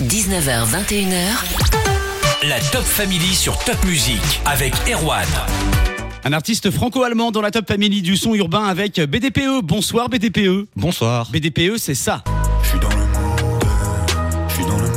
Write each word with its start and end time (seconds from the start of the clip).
19h, 0.00 0.66
21h. 0.66 2.46
La 2.46 2.60
Top 2.70 2.82
Family 2.82 3.34
sur 3.34 3.56
Top 3.60 3.82
Music 3.86 4.20
avec 4.44 4.74
Erwan. 4.92 5.24
Un 6.22 6.34
artiste 6.34 6.70
franco-allemand 6.70 7.30
dans 7.30 7.40
la 7.40 7.50
top 7.50 7.66
family 7.66 8.02
du 8.02 8.18
son 8.18 8.34
urbain 8.34 8.64
avec 8.64 9.00
BDPE. 9.00 9.62
Bonsoir 9.62 10.10
BDPE. 10.10 10.66
Bonsoir. 10.76 11.30
BDPE, 11.30 11.78
c'est 11.78 11.94
ça. 11.94 12.22
Je 12.62 12.68
suis 12.68 12.78
dans 12.78 12.90
le 12.90 13.06
monde, 13.06 13.64
je 14.48 14.54
suis 14.54 14.64
dans 14.64 14.76
le 14.76 14.82
monde, 14.82 14.95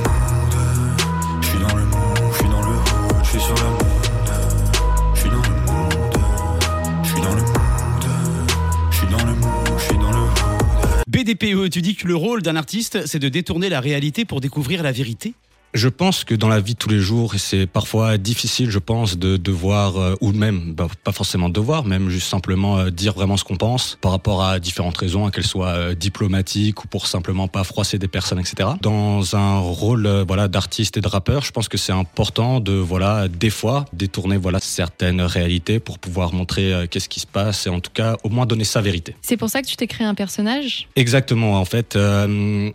BDPE, 11.34 11.70
tu 11.70 11.82
dis 11.82 11.96
que 11.96 12.08
le 12.08 12.16
rôle 12.16 12.42
d'un 12.42 12.56
artiste, 12.56 13.06
c'est 13.06 13.20
de 13.20 13.30
détourner 13.30 13.70
la 13.70 13.80
réalité 13.80 14.26
pour 14.26 14.42
découvrir 14.42 14.84
la 14.84 14.92
vérité 14.92 15.34
Je 15.76 15.88
pense 15.88 16.24
que 16.24 16.34
dans 16.34 16.48
la 16.48 16.60
vie 16.60 16.74
de 16.74 16.80
tous 16.80 16.90
les 16.90 17.00
jours, 17.00 17.36
c'est 17.38 17.68
parfois 17.68 18.18
difficile, 18.18 18.72
je 18.72 18.80
pense, 18.80 19.18
de 19.18 19.38
devoir, 19.38 19.98
euh, 19.98 20.16
ou 20.20 20.32
même, 20.32 20.74
bah, 20.74 20.88
pas 21.04 21.12
forcément 21.12 21.48
devoir, 21.48 21.86
même 21.86 22.10
juste 22.10 22.28
simplement 22.28 22.80
euh, 22.80 22.90
dire 22.90 23.14
vraiment 23.14 23.38
ce 23.38 23.44
qu'on 23.44 23.56
pense 23.56 23.98
par 24.02 24.12
rapport 24.12 24.44
à 24.44 24.60
différentes 24.60 24.98
raisons, 24.98 25.28
hein, 25.28 25.32
qu'elles 25.32 25.46
soient 25.46 25.68
euh, 25.68 25.94
diplomatiques 25.96 26.84
ou 26.84 26.88
pour 26.88 27.06
simplement 27.06 27.48
pas 27.48 27.64
froisser 27.64 28.00
des 28.00 28.08
personnes, 28.08 28.40
etc. 28.40 28.70
Dans 28.82 29.36
un 29.36 29.60
rôle 29.60 30.08
voilà 30.28 30.48
d'artiste 30.48 30.98
et 30.98 31.02
de 31.02 31.08
rappeur, 31.08 31.44
je 31.44 31.52
pense 31.52 31.70
que 31.70 31.78
c'est 31.78 31.92
important 31.92 32.60
de 32.60 32.74
voilà 32.74 33.28
des 33.28 33.52
fois 33.52 33.86
détourner 33.94 34.38
voilà 34.38 34.60
certaines 34.60 35.22
réalités 35.22 35.80
pour 35.80 36.00
pouvoir 36.00 36.34
montrer 36.34 36.88
qu'est-ce 36.90 37.10
qui 37.10 37.20
se 37.20 37.28
passe 37.28 37.68
et 37.68 37.70
en 37.70 37.80
tout 37.80 37.92
cas 37.94 38.18
au 38.24 38.30
moins 38.30 38.46
donner 38.48 38.64
sa 38.64 38.82
vérité. 38.82 39.16
C'est 39.22 39.38
pour 39.38 39.50
ça 39.50 39.62
que 39.62 39.68
tu 39.68 39.76
t'es 39.76 39.88
créé 39.88 40.08
un 40.08 40.16
personnage? 40.16 40.88
Exactement. 40.96 41.60
En 41.60 41.66
fait, 41.66 41.94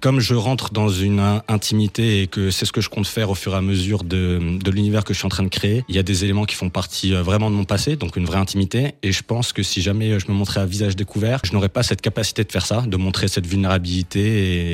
comme 0.00 0.20
je 0.20 0.34
rentre 0.34 0.72
dans 0.72 0.88
une 0.88 1.18
in- 1.18 1.42
intimité 1.48 2.22
et 2.22 2.26
que 2.28 2.50
c'est 2.50 2.66
ce 2.66 2.72
que 2.72 2.80
je 2.84 2.88
compte 2.88 3.06
faire 3.06 3.30
au 3.30 3.34
fur 3.34 3.54
et 3.54 3.56
à 3.56 3.60
mesure 3.60 4.04
de, 4.04 4.58
de 4.62 4.70
l'univers 4.70 5.04
que 5.04 5.12
je 5.12 5.18
suis 5.18 5.26
en 5.26 5.30
train 5.30 5.42
de 5.42 5.48
créer, 5.48 5.84
il 5.88 5.96
y 5.96 5.98
a 5.98 6.02
des 6.02 6.24
éléments 6.24 6.44
qui 6.44 6.54
font 6.54 6.70
partie 6.70 7.14
euh, 7.14 7.22
vraiment 7.22 7.50
de 7.50 7.56
mon 7.56 7.64
passé, 7.64 7.96
donc 7.96 8.16
une 8.16 8.26
vraie 8.26 8.38
intimité. 8.38 8.94
Et 9.02 9.10
je 9.12 9.22
pense 9.22 9.52
que 9.52 9.62
si 9.62 9.82
jamais 9.82 10.10
euh, 10.10 10.18
je 10.18 10.26
me 10.28 10.34
montrais 10.34 10.60
à 10.60 10.66
visage 10.66 10.94
découvert, 10.94 11.40
je 11.44 11.52
n'aurais 11.52 11.68
pas 11.68 11.82
cette 11.82 12.00
capacité 12.00 12.44
de 12.44 12.52
faire 12.52 12.66
ça, 12.66 12.82
de 12.82 12.96
montrer 12.96 13.28
cette 13.28 13.46
vulnérabilité. 13.46 14.20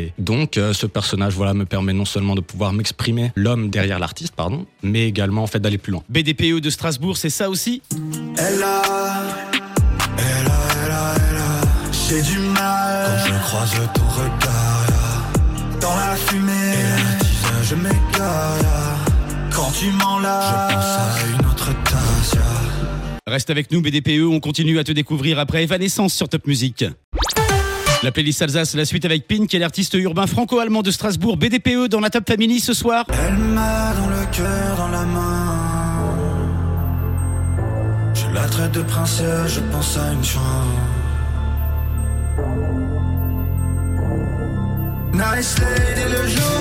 Et 0.04 0.12
donc, 0.18 0.58
euh, 0.58 0.72
ce 0.72 0.86
personnage, 0.86 1.34
voilà, 1.34 1.54
me 1.54 1.64
permet 1.64 1.92
non 1.92 2.04
seulement 2.04 2.34
de 2.34 2.40
pouvoir 2.40 2.72
m'exprimer, 2.72 3.32
l'homme 3.36 3.70
derrière 3.70 3.98
l'artiste, 3.98 4.34
pardon, 4.34 4.66
mais 4.82 5.06
également 5.06 5.42
en 5.42 5.46
fait 5.46 5.60
d'aller 5.60 5.78
plus 5.78 5.92
loin. 5.92 6.02
BDPE 6.08 6.60
de 6.60 6.70
Strasbourg, 6.70 7.16
c'est 7.16 7.30
ça 7.30 7.48
aussi? 7.48 7.82
Elle 8.36 8.62
a, 8.62 8.82
elle 10.18 10.46
a, 10.46 10.60
elle 10.82 10.92
a, 10.92 11.14
elle 11.30 11.36
a, 11.38 11.60
j'ai 12.08 12.22
du 12.22 12.38
mal 12.38 13.06
quand 13.06 13.26
je 13.26 13.42
croise 13.44 13.70
ton 13.94 14.08
regard, 14.22 15.30
dans 15.80 15.96
la 15.96 16.16
fumée, 16.16 17.19
je 17.70 17.74
m'égare, 17.76 18.98
quand 19.54 19.70
tu 19.70 19.92
m'en 19.92 20.18
je 20.18 20.24
pense 20.24 20.98
à 20.98 21.14
une 21.28 21.46
autre 21.46 21.70
tasse, 21.84 22.34
ya. 22.34 22.40
Reste 23.28 23.50
avec 23.50 23.70
nous 23.70 23.80
BDPE, 23.80 24.22
on 24.28 24.40
continue 24.40 24.80
à 24.80 24.84
te 24.84 24.90
découvrir 24.90 25.38
après 25.38 25.62
Evanescence 25.62 26.12
sur 26.12 26.28
Top 26.28 26.46
Music. 26.48 26.84
La 28.02 28.10
playlist 28.10 28.42
Alsace, 28.42 28.74
la 28.74 28.84
suite 28.84 29.04
avec 29.04 29.28
Pin, 29.28 29.46
qui 29.46 29.54
est 29.54 29.60
l'artiste 29.60 29.94
urbain 29.94 30.26
franco-allemand 30.26 30.82
de 30.82 30.90
Strasbourg. 30.90 31.36
BDPE 31.36 31.88
dans 31.88 32.00
la 32.00 32.10
Top 32.10 32.24
Family 32.28 32.58
ce 32.58 32.74
soir. 32.74 33.04
Elle 33.08 33.38
m'a 33.38 33.92
dans 33.94 34.08
le 34.08 34.26
cœur, 34.32 34.76
dans 34.76 34.88
la 34.88 35.04
main. 35.04 35.56
Je 38.14 38.34
la 38.34 38.48
traite 38.48 38.72
de 38.72 38.82
princesse, 38.82 39.54
je 39.54 39.60
pense 39.72 39.96
à 39.96 40.12
une 40.12 40.24
chance. 40.24 40.40
Nice 45.12 45.56
lady 45.58 46.10
le 46.10 46.28
jour, 46.28 46.59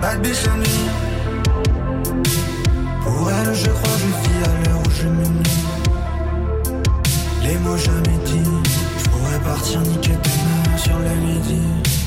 bad 0.00 0.22
bitch 0.22 0.44
la 0.46 0.56
nuit. 0.56 0.88
Pour 3.02 3.30
elle, 3.30 3.54
je 3.54 3.66
crois 3.66 3.82
que 3.82 4.00
je 4.00 4.28
vis 4.28 4.44
à 4.44 4.64
l'heure 4.64 4.80
où 4.80 4.90
je 4.90 5.08
me 5.08 5.24
nuis. 5.24 5.56
Les 7.42 7.58
mots 7.58 7.76
jamais 7.76 8.18
dits, 8.24 8.50
je 8.98 9.08
pourrais 9.10 9.40
partir 9.40 9.80
niquer 9.80 10.10
demain 10.10 10.78
sur 10.78 10.98
le 10.98 11.14
midi. 11.26 11.60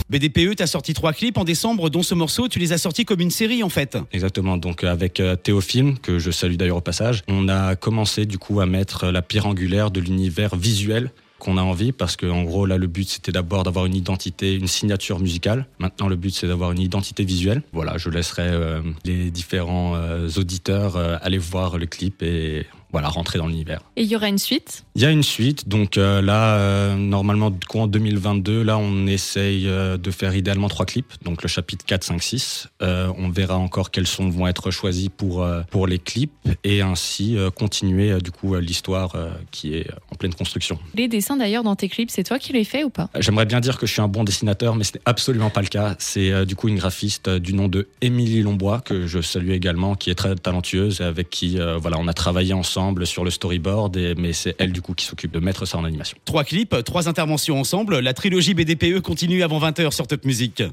BDPE, 0.09 0.57
t'as 0.57 0.67
sorti 0.67 0.93
trois 0.93 1.13
clips 1.13 1.37
en 1.37 1.45
décembre, 1.45 1.89
dont 1.89 2.03
ce 2.03 2.13
morceau, 2.13 2.49
tu 2.49 2.59
les 2.59 2.73
as 2.73 2.77
sortis 2.77 3.05
comme 3.05 3.21
une 3.21 3.31
série 3.31 3.63
en 3.63 3.69
fait. 3.69 3.97
Exactement. 4.11 4.57
Donc 4.57 4.83
avec 4.83 5.21
euh, 5.21 5.37
Théophile, 5.37 5.95
que 6.01 6.19
je 6.19 6.31
salue 6.31 6.55
d'ailleurs 6.55 6.77
au 6.77 6.81
passage, 6.81 7.23
on 7.29 7.47
a 7.47 7.77
commencé 7.77 8.25
du 8.25 8.37
coup 8.37 8.59
à 8.59 8.65
mettre 8.65 9.07
la 9.07 9.21
pierre 9.21 9.47
angulaire 9.47 9.89
de 9.89 10.01
l'univers 10.01 10.55
visuel 10.57 11.11
qu'on 11.41 11.57
a 11.57 11.61
envie 11.63 11.91
parce 11.91 12.15
que 12.15 12.27
en 12.27 12.43
gros 12.43 12.65
là 12.65 12.77
le 12.77 12.87
but 12.87 13.09
c'était 13.09 13.31
d'abord 13.31 13.63
d'avoir 13.63 13.85
une 13.87 13.95
identité, 13.95 14.53
une 14.53 14.67
signature 14.67 15.19
musicale. 15.19 15.65
Maintenant 15.79 16.07
le 16.07 16.15
but 16.15 16.33
c'est 16.33 16.47
d'avoir 16.47 16.71
une 16.71 16.79
identité 16.79 17.23
visuelle. 17.23 17.63
Voilà, 17.73 17.97
je 17.97 18.09
laisserai 18.09 18.43
euh, 18.47 18.81
les 19.03 19.31
différents 19.31 19.95
euh, 19.95 20.29
auditeurs 20.37 20.95
euh, 20.95 21.17
aller 21.21 21.39
voir 21.39 21.79
le 21.79 21.87
clip 21.87 22.21
et 22.21 22.67
voilà 22.91 23.07
rentrer 23.09 23.39
dans 23.39 23.47
l'univers. 23.47 23.81
et 23.95 24.03
il 24.03 24.07
y 24.07 24.15
aura 24.15 24.27
une 24.27 24.37
suite? 24.37 24.83
Il 24.95 25.01
y 25.01 25.05
a 25.05 25.11
une 25.11 25.23
suite, 25.23 25.67
donc 25.69 25.97
euh, 25.97 26.21
là, 26.21 26.55
euh, 26.57 26.95
normalement, 26.95 27.49
du 27.49 27.65
coup, 27.65 27.79
en 27.79 27.87
2022, 27.87 28.63
là, 28.63 28.77
on 28.77 29.07
essaye 29.07 29.67
euh, 29.67 29.97
de 29.97 30.11
faire 30.11 30.35
idéalement 30.35 30.67
trois 30.67 30.85
clips, 30.85 31.13
donc 31.23 31.43
le 31.43 31.47
chapitre 31.47 31.85
4, 31.85 32.03
5, 32.03 32.21
6. 32.21 32.67
Euh, 32.81 33.11
on 33.17 33.29
verra 33.29 33.57
encore 33.57 33.91
quels 33.91 34.07
sons 34.07 34.29
vont 34.29 34.47
être 34.47 34.71
choisis 34.71 35.09
pour, 35.15 35.43
euh, 35.43 35.61
pour 35.69 35.87
les 35.87 35.99
clips 35.99 36.31
et 36.63 36.81
ainsi 36.81 37.37
euh, 37.37 37.49
continuer, 37.49 38.11
euh, 38.11 38.19
du 38.19 38.31
coup, 38.31 38.55
euh, 38.55 38.59
l'histoire 38.59 39.15
euh, 39.15 39.31
qui 39.51 39.75
est 39.75 39.87
en 40.11 40.15
pleine 40.15 40.33
construction. 40.33 40.77
Les 40.95 41.07
dessins 41.07 41.37
d'ailleurs 41.37 41.63
dans 41.63 41.75
tes 41.75 41.87
clips, 41.87 42.11
c'est 42.11 42.23
toi 42.23 42.37
qui 42.39 42.51
les 42.51 42.65
fais 42.65 42.83
ou 42.83 42.89
pas? 42.89 43.09
J'aimerais 43.19 43.45
bien 43.45 43.61
dire 43.61 43.77
que 43.77 43.85
je 43.85 43.93
suis 43.93 44.01
un 44.01 44.07
bon 44.09 44.23
dessinateur, 44.25 44.75
mais 44.75 44.83
ce 44.83 44.93
n'est 44.93 45.01
absolument 45.05 45.49
pas 45.49 45.61
le 45.61 45.67
cas. 45.67 45.95
C'est 45.99 46.31
euh, 46.31 46.45
du 46.45 46.55
coup 46.55 46.67
une 46.67 46.77
graphiste 46.77 47.27
euh, 47.29 47.39
du 47.39 47.53
nom 47.53 47.67
de 47.69 47.87
Émilie 48.01 48.41
Lombois, 48.41 48.81
que 48.81 49.07
je 49.07 49.21
salue 49.21 49.51
également, 49.51 49.95
qui 49.95 50.09
est 50.09 50.15
très 50.15 50.35
talentueuse 50.35 50.99
et 50.99 51.03
avec 51.05 51.29
qui 51.29 51.59
euh, 51.59 51.77
voilà, 51.77 51.97
on 51.99 52.07
a 52.07 52.13
travaillé 52.13 52.53
ensemble 52.53 52.80
sur 53.05 53.23
le 53.23 53.29
storyboard, 53.31 53.97
et, 53.97 54.15
mais 54.15 54.33
c'est 54.33 54.55
elle 54.59 54.71
du 54.71 54.81
coup 54.81 54.93
qui 54.93 55.05
s'occupe 55.05 55.31
de 55.31 55.39
mettre 55.39 55.65
ça 55.65 55.77
en 55.77 55.85
animation. 55.85 56.17
Trois 56.25 56.43
clips, 56.43 56.75
trois 56.83 57.07
interventions 57.07 57.59
ensemble. 57.59 57.99
La 57.99 58.13
trilogie 58.13 58.53
BDPE 58.53 58.99
continue 59.01 59.43
avant 59.43 59.59
20h 59.59 59.91
sur 59.91 60.07
Top 60.07 60.25
Music. 60.25 60.63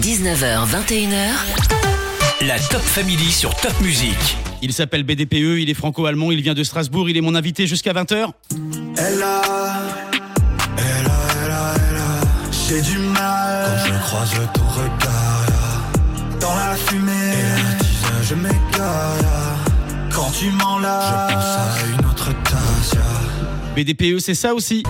19h, 0.00 0.66
21h. 0.66 2.46
La 2.46 2.58
Top 2.58 2.82
Family 2.82 3.30
sur 3.32 3.54
Top 3.56 3.72
Music. 3.80 4.16
Il 4.62 4.72
s'appelle 4.72 5.04
BDPE, 5.04 5.60
il 5.60 5.70
est 5.70 5.74
franco-allemand, 5.74 6.32
il 6.32 6.42
vient 6.42 6.54
de 6.54 6.64
Strasbourg, 6.64 7.08
il 7.08 7.16
est 7.16 7.20
mon 7.20 7.34
invité 7.34 7.66
jusqu'à 7.66 7.92
20h. 7.92 8.30
Elle 8.98 9.22
a, 9.22 9.42
elle 10.78 11.06
a, 11.06 11.18
elle 11.38 11.50
a, 11.50 11.74
elle 11.90 11.96
a, 11.96 12.20
j'ai 12.68 12.82
du 12.82 12.98
mal 12.98 13.78
quand 13.84 13.86
je 13.86 13.98
croise 14.00 14.34
ton 14.54 14.66
regard, 14.68 15.90
dans 16.40 16.54
la 16.54 16.74
fumée, 16.76 17.05
BDPE, 23.76 24.20
c'est 24.20 24.34
ça 24.34 24.54
aussi. 24.54 24.82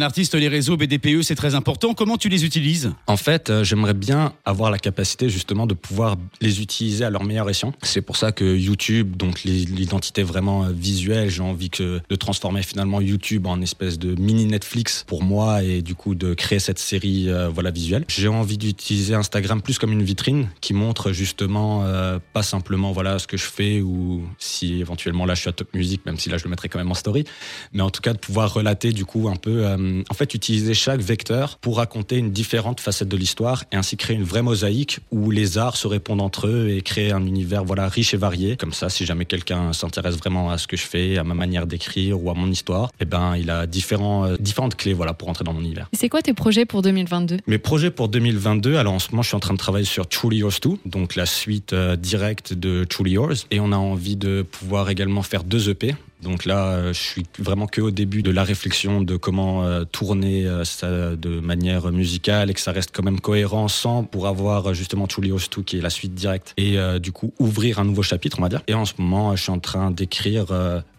Un 0.00 0.02
artiste, 0.02 0.34
les 0.34 0.48
réseaux 0.48 0.78
BDPE, 0.78 1.20
c'est 1.20 1.34
très 1.34 1.54
important. 1.54 1.92
Comment 1.92 2.16
tu 2.16 2.30
les 2.30 2.46
utilises? 2.46 2.90
En 3.06 3.18
fait, 3.18 3.50
euh, 3.50 3.64
j'aimerais 3.64 3.92
bien 3.92 4.32
avoir 4.46 4.70
la 4.70 4.78
capacité 4.78 5.28
justement 5.28 5.66
de 5.66 5.74
pouvoir 5.74 6.16
les 6.40 6.62
utiliser 6.62 7.04
à 7.04 7.10
leur 7.10 7.22
meilleur 7.22 7.50
escient. 7.50 7.74
C'est 7.82 8.00
pour 8.00 8.16
ça 8.16 8.32
que 8.32 8.56
YouTube, 8.56 9.16
donc 9.16 9.44
l'identité 9.44 10.22
vraiment 10.22 10.64
euh, 10.64 10.70
visuelle, 10.72 11.28
j'ai 11.28 11.42
envie 11.42 11.68
que 11.68 12.00
de 12.08 12.16
transformer 12.16 12.62
finalement 12.62 13.02
YouTube 13.02 13.46
en 13.46 13.60
espèce 13.60 13.98
de 13.98 14.18
mini 14.18 14.46
Netflix 14.46 15.04
pour 15.06 15.22
moi 15.22 15.62
et 15.62 15.82
du 15.82 15.94
coup 15.94 16.14
de 16.14 16.32
créer 16.32 16.60
cette 16.60 16.78
série 16.78 17.28
euh, 17.28 17.50
voilà 17.50 17.70
visuelle. 17.70 18.06
J'ai 18.08 18.28
envie 18.28 18.56
d'utiliser 18.56 19.14
Instagram 19.14 19.60
plus 19.60 19.78
comme 19.78 19.92
une 19.92 20.02
vitrine 20.02 20.48
qui 20.62 20.72
montre 20.72 21.12
justement 21.12 21.84
pas 22.32 22.42
simplement 22.42 22.92
voilà 22.92 23.18
ce 23.18 23.26
que 23.26 23.36
je 23.36 23.44
fais 23.44 23.82
ou 23.82 24.22
si 24.38 24.80
éventuellement 24.80 25.26
là 25.26 25.34
je 25.34 25.40
suis 25.40 25.50
à 25.50 25.52
Top 25.52 25.68
Music, 25.74 26.06
même 26.06 26.18
si 26.18 26.30
là 26.30 26.38
je 26.38 26.44
le 26.44 26.50
mettrai 26.50 26.68
quand 26.70 26.78
même 26.78 26.90
en 26.90 26.94
story, 26.94 27.24
mais 27.72 27.82
en 27.82 27.90
tout 27.90 28.00
cas 28.00 28.14
de 28.14 28.18
pouvoir 28.18 28.54
relater 28.54 28.92
du 28.92 29.04
coup 29.04 29.28
un 29.28 29.36
peu, 29.36 29.66
euh, 29.90 30.02
en 30.10 30.14
fait 30.14 30.34
utiliser 30.34 30.74
chaque 30.74 31.00
vecteur 31.00 31.58
pour 31.58 31.76
raconter 31.76 32.16
une 32.16 32.30
différente 32.30 32.80
facette 32.80 33.08
de 33.08 33.16
l'histoire 33.16 33.64
et 33.72 33.76
ainsi 33.76 33.96
créer 33.96 34.16
une 34.16 34.24
vraie 34.24 34.42
mosaïque 34.42 35.00
où 35.10 35.30
les 35.30 35.58
arts 35.58 35.76
se 35.76 35.86
répondent 35.86 36.20
entre 36.20 36.46
eux 36.46 36.70
et 36.70 36.82
créer 36.82 37.12
un 37.12 37.26
univers 37.26 37.64
voilà 37.64 37.88
riche 37.88 38.14
et 38.14 38.16
varié. 38.16 38.56
Comme 38.56 38.72
ça, 38.72 38.88
si 38.88 39.04
jamais 39.04 39.24
quelqu'un 39.24 39.72
s'intéresse 39.72 40.16
vraiment 40.16 40.50
à 40.50 40.58
ce 40.58 40.66
que 40.66 40.76
je 40.76 40.84
fais, 40.84 41.18
à 41.18 41.24
ma 41.24 41.34
manière 41.34 41.66
d'écrire 41.66 42.22
ou 42.22 42.30
à 42.30 42.34
mon 42.34 42.50
histoire, 42.50 42.90
eh 43.00 43.04
ben 43.04 43.36
il 43.36 43.50
a 43.50 43.66
différents, 43.66 44.24
euh, 44.26 44.36
différentes 44.38 44.76
clés 44.76 44.92
voilà 44.92 45.14
pour 45.14 45.28
entrer 45.28 45.44
dans 45.44 45.52
mon 45.52 45.60
univers. 45.60 45.88
Et 45.92 45.96
C'est 45.96 46.08
quoi 46.08 46.22
tes 46.22 46.34
projets 46.34 46.64
pour 46.64 46.82
2022 46.82 47.38
Mes 47.46 47.58
projets 47.58 47.90
pour 47.90 48.08
2022, 48.08 48.76
alors 48.76 48.94
en 48.94 48.98
ce 48.98 49.10
moment 49.10 49.22
je 49.22 49.28
suis 49.28 49.36
en 49.36 49.40
train 49.40 49.54
de 49.54 49.58
travailler 49.58 49.84
sur 49.84 50.08
Truly 50.08 50.38
Yours 50.38 50.60
2, 50.60 50.70
donc 50.86 51.16
la 51.16 51.26
suite 51.26 51.72
euh, 51.72 51.96
directe 51.96 52.52
de 52.52 52.84
Truly 52.84 53.12
Yours, 53.12 53.46
et 53.50 53.60
on 53.60 53.72
a 53.72 53.76
envie 53.76 54.16
de 54.16 54.42
pouvoir 54.42 54.90
également 54.90 55.22
faire 55.22 55.44
deux 55.44 55.70
EP. 55.70 55.94
Donc 56.22 56.44
là, 56.44 56.66
euh, 56.66 56.92
je 56.92 57.00
suis 57.00 57.24
vraiment 57.38 57.66
que 57.66 57.80
au 57.80 57.90
début 57.90 58.22
de 58.22 58.30
la 58.30 58.44
réflexion 58.44 59.00
de 59.00 59.16
comment 59.16 59.64
euh, 59.64 59.84
tourner 59.84 60.46
euh, 60.46 60.64
ça 60.64 61.16
de 61.16 61.40
manière 61.40 61.90
musicale 61.92 62.50
et 62.50 62.54
que 62.54 62.60
ça 62.60 62.72
reste 62.72 62.90
quand 62.92 63.02
même 63.02 63.20
cohérent 63.20 63.68
sans 63.68 64.04
pour 64.04 64.26
avoir 64.26 64.74
justement 64.74 65.04
Host 65.04 65.56
2 65.56 65.62
qui 65.62 65.78
est 65.78 65.80
la 65.80 65.90
suite 65.90 66.14
directe 66.14 66.54
et 66.56 66.78
du 66.98 67.12
coup 67.12 67.32
ouvrir 67.38 67.78
un 67.78 67.84
nouveau 67.84 68.02
chapitre, 68.02 68.38
on 68.38 68.42
va 68.42 68.48
dire. 68.48 68.62
Et 68.66 68.74
en 68.74 68.84
ce 68.84 68.94
moment, 68.98 69.34
je 69.36 69.42
suis 69.42 69.52
en 69.52 69.58
train 69.58 69.90
d'écrire 69.90 70.46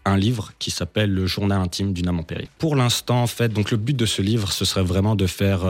un 0.06 0.18
livre 0.18 0.52
qui 0.60 0.72
s'appelle 0.72 1.12
Le 1.12 1.26
journal 1.26 1.60
intime 1.60 1.94
d'une 1.94 2.08
âme 2.08 2.20
en. 2.20 2.26
Pour 2.58 2.76
l'instant, 2.76 3.24
en 3.24 3.28
fait, 3.28 3.50
donc 3.50 3.72
le 3.72 3.78
but 3.78 3.96
de 3.96 4.06
ce 4.06 4.22
livre, 4.22 4.52
ce 4.52 4.66
serait 4.66 4.84
vraiment 4.84 5.16
de 5.16 5.28
faire 5.28 5.62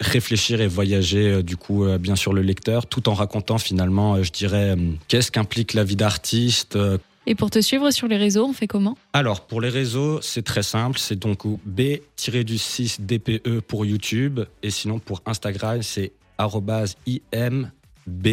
réfléchir 0.00 0.60
et 0.60 0.66
voyager, 0.66 1.42
du 1.42 1.56
coup, 1.56 1.86
bien 1.98 2.16
sûr, 2.16 2.32
le 2.32 2.42
lecteur, 2.42 2.86
tout 2.86 3.08
en 3.08 3.14
racontant 3.14 3.58
finalement, 3.58 4.22
je 4.22 4.30
dirais, 4.30 4.76
qu'est-ce 5.08 5.30
qu'implique 5.30 5.74
la 5.74 5.84
vie 5.84 5.96
d'artiste. 5.96 6.78
Et 7.26 7.34
pour 7.34 7.50
te 7.50 7.60
suivre 7.60 7.90
sur 7.90 8.08
les 8.08 8.16
réseaux, 8.16 8.44
on 8.44 8.52
fait 8.52 8.66
comment? 8.66 8.98
Alors, 9.12 9.46
pour 9.46 9.60
les 9.60 9.68
réseaux, 9.68 10.20
c'est 10.22 10.42
très 10.42 10.62
simple, 10.62 10.98
c'est 10.98 11.18
donc 11.18 11.46
B-6DPE 11.66 13.40
E 13.46 13.60
pour 13.60 13.86
YouTube, 13.86 14.40
et 14.62 14.70
sinon 14.70 14.98
pour 14.98 15.22
Instagram, 15.26 15.82
c'est 15.82 16.12
IMB 17.06 18.26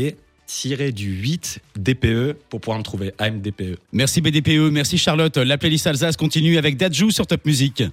du 0.94 1.12
8 1.12 1.60
DPE 1.76 2.34
pour 2.50 2.60
pouvoir 2.60 2.80
me 2.80 2.84
trouver 2.84 3.14
AMDPE. 3.20 3.78
Merci 3.92 4.22
BDPE, 4.22 4.72
merci 4.72 4.98
Charlotte. 4.98 5.38
La 5.38 5.60
playlist 5.60 5.86
Alsace 5.86 6.18
continue 6.18 6.58
avec 6.58 6.76
Dadju 6.76 7.12
sur 7.12 7.28
Top 7.28 7.46
Music. 7.46 7.84